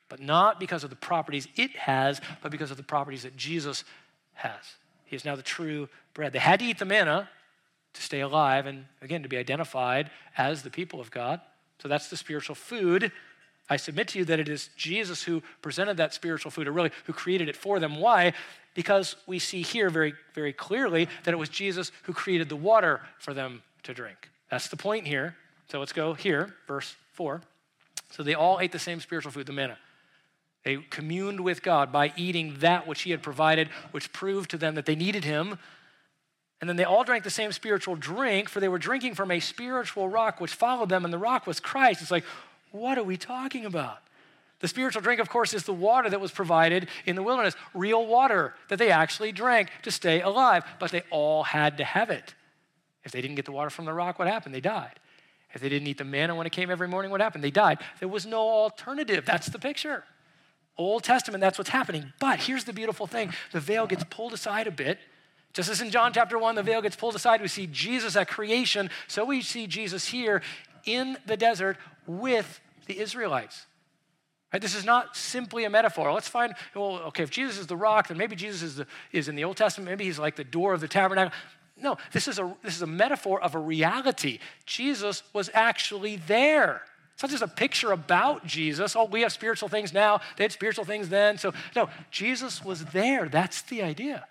[0.10, 3.84] but not because of the properties it has, but because of the properties that Jesus
[4.34, 4.76] has.
[5.06, 6.34] He is now the true bread.
[6.34, 7.30] They had to eat the manna
[7.93, 11.41] to stay alive and, again, to be identified as the people of God.
[11.80, 13.12] So that's the spiritual food.
[13.70, 16.91] I submit to you that it is Jesus who presented that spiritual food, or really
[17.06, 18.00] who created it for them.
[18.00, 18.34] Why?
[18.74, 23.02] Because we see here very, very clearly that it was Jesus who created the water
[23.20, 24.30] for them to drink.
[24.50, 25.36] That's the point here.
[25.70, 27.41] So let's go here, verse 4.
[28.12, 29.78] So they all ate the same spiritual food, the manna.
[30.68, 34.76] They communed with God by eating that which He had provided, which proved to them
[34.76, 35.60] that they needed Him.
[36.60, 39.40] And then they all drank the same spiritual drink, for they were drinking from a
[39.40, 42.02] spiritual rock which followed them, and the rock was Christ.
[42.02, 42.26] It's like,
[42.72, 44.00] what are we talking about?
[44.60, 48.06] The spiritual drink, of course, is the water that was provided in the wilderness, real
[48.06, 52.36] water that they actually drank to stay alive, but they all had to have it.
[53.06, 54.54] If they didn't get the water from the rock, what happened?
[54.54, 55.00] They died.
[55.54, 57.42] If they didn't eat the manna when it came every morning, what happened?
[57.42, 57.80] They died.
[58.00, 59.26] There was no alternative.
[59.26, 60.04] That's the picture.
[60.78, 62.13] Old Testament, that's what's happening.
[62.20, 65.00] But here's the beautiful thing the veil gets pulled aside a bit.
[65.54, 68.28] Just as in John chapter 1, the veil gets pulled aside, we see Jesus at
[68.28, 68.92] creation.
[69.08, 70.44] So we see Jesus here
[70.86, 73.66] in the desert with the Israelites.
[74.54, 74.62] Right?
[74.62, 76.12] This is not simply a metaphor.
[76.13, 79.28] Let's find, well, okay, if Jesus is the rock, then maybe Jesus is, the, is
[79.28, 81.34] in the Old Testament, maybe he's like the door of the tabernacle.
[81.76, 84.40] No, this is, a, this is a metaphor of a reality.
[84.66, 86.82] Jesus was actually there.
[87.18, 88.96] It's not just a picture about Jesus.
[88.96, 91.40] Oh, we have spiritual things now, they had spiritual things then.
[91.40, 93.28] So, no, Jesus was there.
[93.28, 94.28] That's the idea.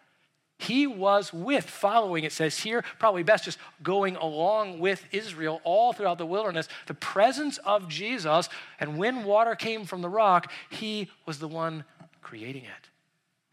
[0.56, 5.94] He was with, following, it says here, probably best just going along with Israel all
[5.94, 6.68] throughout the wilderness.
[6.86, 11.84] The presence of Jesus, and when water came from the rock, he was the one
[12.22, 12.88] creating it.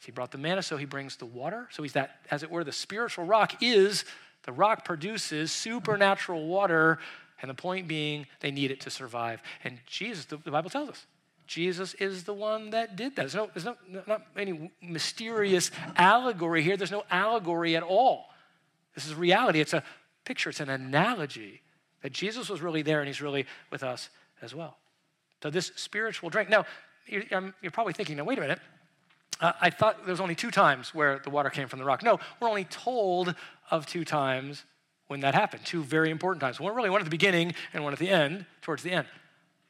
[0.06, 1.68] he brought the manna, so he brings the water.
[1.72, 4.06] So he's that, as it were, the spiritual rock is,
[4.44, 7.00] the rock produces supernatural water
[7.44, 9.42] and the point being, they need it to survive.
[9.66, 11.06] And Jesus, the, the Bible tells us,
[11.46, 13.22] Jesus is the one that did that.
[13.24, 13.76] There's no, there's no,
[14.08, 16.78] not any mysterious allegory here.
[16.78, 18.30] There's no allegory at all.
[18.96, 19.60] This is reality.
[19.60, 19.84] It's a
[20.24, 21.62] picture, it's an analogy
[22.02, 24.10] that Jesus was really there and he's really with us
[24.42, 24.78] as well.
[25.42, 26.50] So, this spiritual drink.
[26.50, 26.66] Now,
[27.06, 28.60] you're, um, you're probably thinking, now, wait a minute.
[29.42, 32.04] Uh, I thought there was only two times where the water came from the rock.
[32.04, 33.36] No, we're only told
[33.70, 34.64] of two times
[35.14, 35.64] when that happened.
[35.64, 36.60] Two very important times.
[36.60, 39.06] One really one at the beginning and one at the end, towards the end.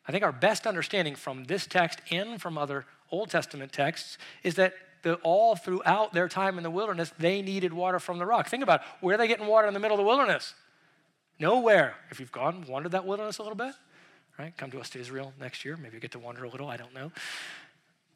[0.08, 4.56] I think our best understanding from this text and from other Old Testament texts is
[4.56, 8.48] that the, all throughout their time in the wilderness, they needed water from the rock.
[8.48, 8.86] Think about it.
[9.02, 10.54] where are they getting water in the middle of the wilderness?
[11.40, 11.96] Nowhere.
[12.10, 13.74] If you've gone, wandered that wilderness a little bit,
[14.40, 14.56] right?
[14.56, 15.76] Come to us to Israel next year.
[15.76, 16.70] Maybe you get to wander a little.
[16.70, 17.12] I don't know.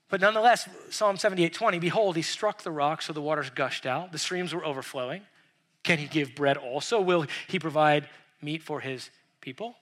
[0.08, 4.14] But nonetheless, Psalm 78 20, behold, he struck the rock so the waters gushed out,
[4.14, 5.24] the streams were overflowing.
[5.88, 7.00] Can he give bread also?
[7.00, 8.10] Will he provide
[8.42, 9.10] meat for his
[9.40, 9.78] people?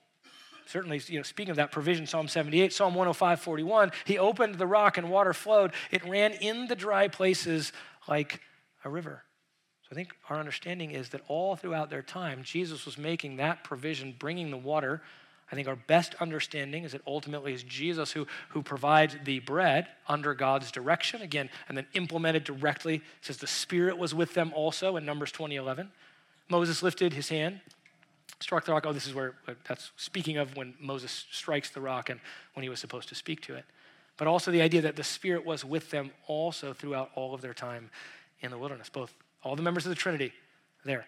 [0.64, 4.68] Certainly, you know, speaking of that provision, Psalm 78, Psalm 105, 41, he opened the
[4.68, 5.72] rock and water flowed.
[5.90, 7.72] It ran in the dry places
[8.06, 8.40] like
[8.84, 9.24] a river.
[9.82, 13.64] So I think our understanding is that all throughout their time, Jesus was making that
[13.64, 15.02] provision, bringing the water
[15.50, 19.86] I think our best understanding is that ultimately it's Jesus who, who provides the bread
[20.08, 22.96] under God's direction, again, and then implemented directly.
[22.96, 25.90] It says the Spirit was with them also in Numbers 20, 11.
[26.48, 27.60] Moses lifted his hand,
[28.40, 28.86] struck the rock.
[28.86, 29.34] Oh, this is where,
[29.68, 32.18] that's speaking of when Moses strikes the rock and
[32.54, 33.64] when he was supposed to speak to it.
[34.16, 37.54] But also the idea that the Spirit was with them also throughout all of their
[37.54, 37.90] time
[38.40, 40.32] in the wilderness, both all the members of the Trinity
[40.84, 41.06] there.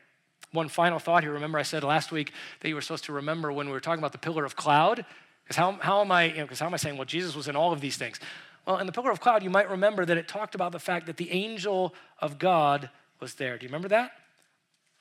[0.53, 1.33] One final thought here.
[1.33, 3.99] Remember, I said last week that you were supposed to remember when we were talking
[3.99, 5.05] about the pillar of cloud?
[5.45, 7.57] Because how, how am I, you know, how am I saying, well, Jesus was in
[7.57, 8.19] all of these things?
[8.67, 11.07] Well, in the pillar of cloud, you might remember that it talked about the fact
[11.07, 13.57] that the angel of God was there.
[13.57, 14.13] Do you remember that?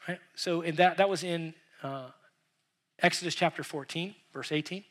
[0.08, 0.20] Right?
[0.36, 2.08] So in that, that was in uh,
[3.00, 4.84] Exodus chapter 14, verse 18.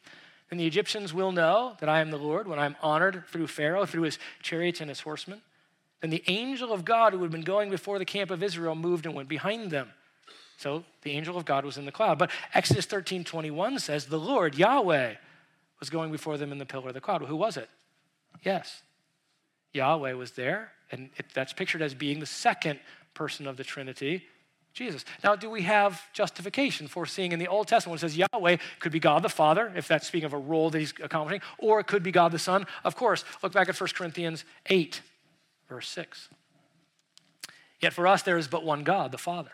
[0.50, 3.86] And the Egyptians will know that I am the Lord when I'm honored through Pharaoh,
[3.86, 5.40] through his chariots and his horsemen.
[6.00, 9.06] Then the angel of God who had been going before the camp of Israel moved
[9.06, 9.90] and went behind them.
[10.56, 12.18] So the angel of God was in the cloud.
[12.18, 15.14] But Exodus 13 21 says, The Lord, Yahweh,
[15.78, 17.20] was going before them in the pillar of the cloud.
[17.20, 17.68] Well, who was it?
[18.42, 18.82] Yes.
[19.74, 22.78] Yahweh was there, and it, that's pictured as being the second
[23.12, 24.24] person of the Trinity,
[24.72, 25.04] Jesus.
[25.22, 28.56] Now, do we have justification for seeing in the Old Testament when it says Yahweh
[28.78, 31.80] could be God the Father, if that's speaking of a role that he's accomplishing, or
[31.80, 32.66] it could be God the Son?
[32.84, 35.02] Of course, look back at 1 Corinthians 8,
[35.68, 36.30] verse 6.
[37.80, 39.50] Yet for us, there is but one God, the Father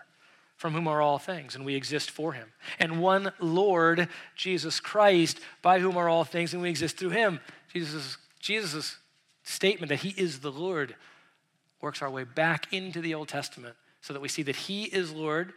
[0.63, 2.53] from whom are all things, and we exist for him.
[2.79, 7.41] And one Lord, Jesus Christ, by whom are all things, and we exist through him.
[7.73, 8.97] Jesus' Jesus'
[9.43, 10.95] statement that he is the Lord
[11.81, 15.11] works our way back into the Old Testament so that we see that he is
[15.11, 15.53] Lord,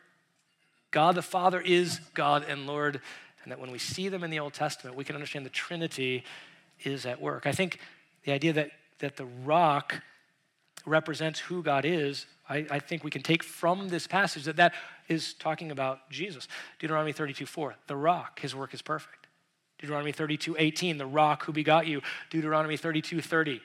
[0.90, 3.00] God the Father is God and Lord,
[3.44, 6.24] and that when we see them in the Old Testament, we can understand the Trinity
[6.84, 7.46] is at work.
[7.46, 7.78] I think
[8.24, 10.02] the idea that, that the rock
[10.84, 14.74] represents who God is, I, I, think we can take from this passage that that
[15.08, 16.48] is talking about Jesus.
[16.80, 19.28] Deuteronomy 32 4, the rock, his work is perfect.
[19.78, 22.02] Deuteronomy 32 18, the rock who begot you.
[22.30, 23.62] Deuteronomy 32 30,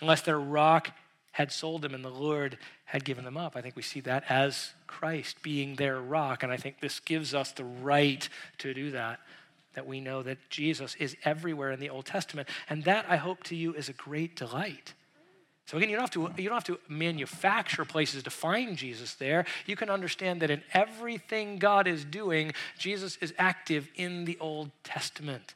[0.00, 0.90] unless their rock
[1.32, 3.54] had sold them and the Lord had given them up.
[3.54, 7.34] I think we see that as Christ being their rock, and I think this gives
[7.34, 8.28] us the right
[8.58, 9.20] to do that.
[9.74, 12.48] That we know that Jesus is everywhere in the Old Testament.
[12.68, 14.94] And that, I hope to you, is a great delight.
[15.68, 19.16] So again, you don't, have to, you don't have to manufacture places to find Jesus
[19.16, 19.44] there.
[19.66, 24.70] You can understand that in everything God is doing, Jesus is active in the Old
[24.82, 25.54] Testament.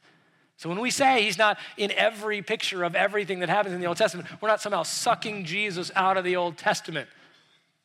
[0.57, 3.87] So when we say he's not in every picture of everything that happens in the
[3.87, 7.09] Old Testament, we're not somehow sucking Jesus out of the Old Testament.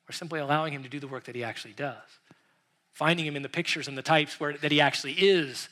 [0.06, 1.96] We're simply allowing him to do the work that he actually does,
[2.92, 5.70] finding him in the pictures and the types where, that he actually is,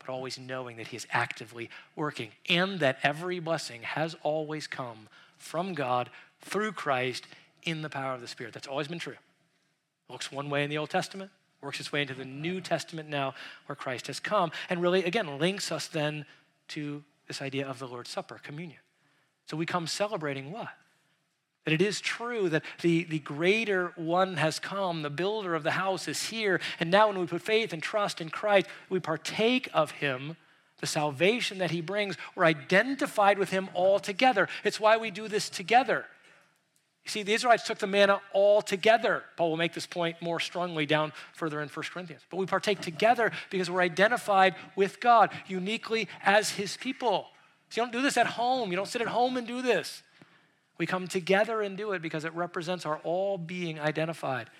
[0.00, 5.08] but always knowing that he is actively working and that every blessing has always come
[5.38, 6.10] from God
[6.40, 7.26] through Christ
[7.62, 8.54] in the power of the Spirit.
[8.54, 9.14] That's always been true.
[10.08, 11.30] It looks one way in the Old Testament,
[11.60, 13.34] works its way into the New Testament now,
[13.66, 16.24] where Christ has come, and really, again, links us then
[16.68, 18.78] to this idea of the Lord's Supper, communion.
[19.46, 20.68] So we come celebrating what?
[21.64, 25.72] That it is true that the, the greater one has come, the builder of the
[25.72, 29.68] house is here, and now when we put faith and trust in Christ, we partake
[29.74, 30.36] of him
[30.80, 34.48] the salvation that he brings, we're identified with him all together.
[34.64, 36.04] It's why we do this together.
[37.04, 39.22] You see, the Israelites took the manna all together.
[39.36, 42.22] Paul will make this point more strongly down further in 1 Corinthians.
[42.30, 47.28] But we partake together because we're identified with God uniquely as his people.
[47.70, 48.70] So you don't do this at home.
[48.70, 50.02] You don't sit at home and do this.
[50.78, 54.50] We come together and do it because it represents our all being identified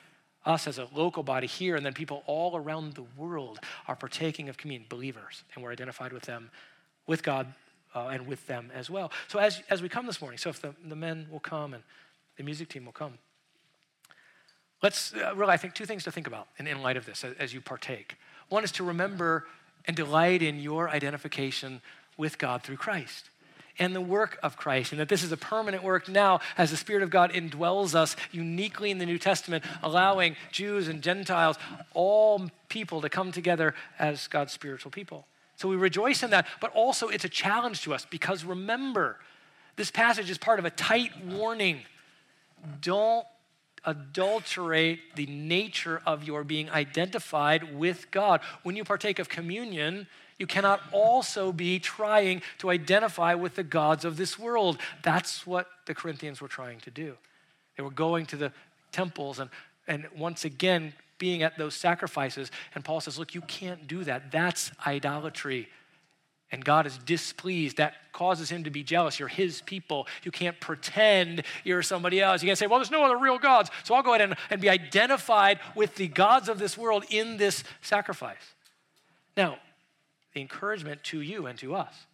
[0.47, 4.49] us as a local body here, and then people all around the world are partaking
[4.49, 6.51] of communion, believers, and we're identified with them,
[7.07, 7.53] with God,
[7.95, 9.11] uh, and with them as well.
[9.29, 11.83] So as, as we come this morning, so if the, the men will come and
[12.37, 13.15] the music team will come,
[14.83, 17.25] let's uh, really, I think, two things to think about in, in light of this
[17.25, 18.17] as, as you partake.
[18.49, 19.47] One is to remember
[19.87, 21.81] and delight in your identification
[22.17, 23.31] with God through Christ
[23.79, 26.77] and the work of Christ, and that this is a permanent work now as the
[26.77, 31.57] Spirit of God indwells us uniquely in the New Testament, allowing Jews and Gentiles,
[31.95, 35.27] all people, to come together as God's spiritual people.
[35.57, 39.19] So we rejoice in that, but also it's a challenge to us because remember,
[39.77, 41.81] this passage is part of a tight warning.
[42.81, 43.27] Don't
[43.85, 48.41] adulterate the nature of your being identified with God.
[48.65, 50.09] When you partake of communion,
[50.39, 54.79] you cannot also be trying to identify with the gods of this world.
[55.03, 57.17] That's what the Corinthians were trying to do.
[57.77, 58.53] They were going to the
[58.93, 59.51] temples and,
[59.87, 62.51] and once again being at those sacrifices.
[62.75, 64.31] And Paul says, Look, you can't do that.
[64.31, 65.69] That's idolatry.
[66.53, 67.79] And God is displeased.
[67.79, 69.19] That causes him to be jealous.
[69.19, 70.07] You're his people.
[70.23, 72.43] You can't pretend you're somebody else.
[72.43, 73.69] You can't say, well, there's no other real gods.
[73.83, 77.37] So I'll go ahead and, and be identified with the gods of this world in
[77.37, 78.55] this sacrifice.
[79.37, 79.59] Now,
[80.41, 82.07] encouragement to you and to us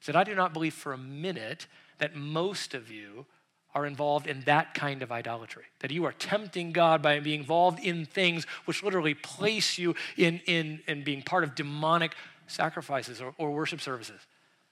[0.00, 1.66] is that I do not believe for a minute
[1.98, 3.26] that most of you
[3.74, 5.64] are involved in that kind of idolatry.
[5.80, 10.40] That you are tempting God by being involved in things which literally place you in,
[10.46, 12.14] in, in being part of demonic
[12.46, 14.20] sacrifices or, or worship services.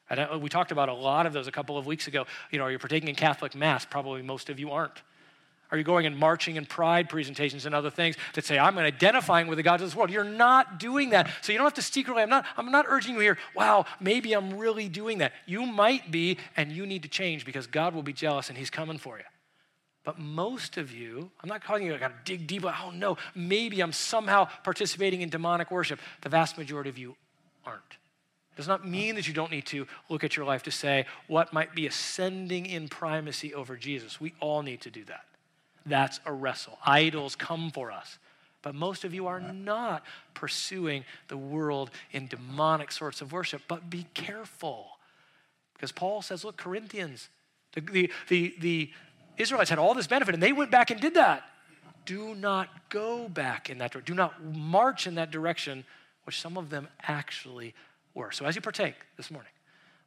[0.08, 2.26] And uh, we talked about a lot of those a couple of weeks ago.
[2.50, 3.84] You know, you're you partaking in Catholic Mass?
[3.84, 5.02] Probably most of you aren't.
[5.70, 9.48] Are you going and marching in pride presentations and other things that say, I'm identifying
[9.48, 10.10] with the gods of this world?
[10.10, 11.28] You're not doing that.
[11.42, 14.32] So you don't have to secretly, I'm not, I'm not urging you here, wow, maybe
[14.32, 15.32] I'm really doing that.
[15.44, 18.70] You might be, and you need to change because God will be jealous and He's
[18.70, 19.24] coming for you.
[20.04, 23.80] But most of you, I'm not calling you, I gotta dig deep, oh no, maybe
[23.80, 25.98] I'm somehow participating in demonic worship.
[26.22, 27.16] The vast majority of you
[27.64, 27.82] aren't.
[28.52, 31.06] It does not mean that you don't need to look at your life to say
[31.26, 34.20] what might be ascending in primacy over Jesus.
[34.20, 35.24] We all need to do that.
[35.86, 36.78] That's a wrestle.
[36.84, 38.18] Idols come for us.
[38.62, 43.62] But most of you are not pursuing the world in demonic sorts of worship.
[43.68, 44.88] But be careful.
[45.74, 47.28] Because Paul says, look, Corinthians,
[47.74, 48.90] the, the, the, the
[49.38, 51.44] Israelites had all this benefit and they went back and did that.
[52.04, 54.14] Do not go back in that direction.
[54.14, 55.84] Do not march in that direction,
[56.24, 57.74] which some of them actually
[58.14, 58.32] were.
[58.32, 59.52] So as you partake this morning,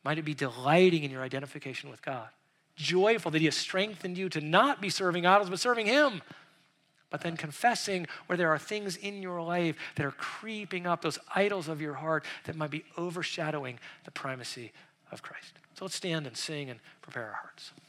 [0.03, 2.29] might it be delighting in your identification with God
[2.79, 6.21] joyful that He has strengthened you to not be serving idols, but serving Him.
[7.11, 11.19] But then confessing where there are things in your life that are creeping up, those
[11.35, 14.71] idols of your heart that might be overshadowing the primacy
[15.11, 15.53] of Christ.
[15.73, 17.71] So let's stand and sing and prepare our hearts.